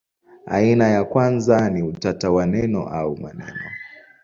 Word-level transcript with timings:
Aina 0.45 0.87
ya 0.87 1.03
kwanza 1.03 1.69
ni 1.69 1.83
utata 1.83 2.31
wa 2.31 2.45
neno 2.45 2.87
au 2.87 3.17
maneno. 3.17 3.69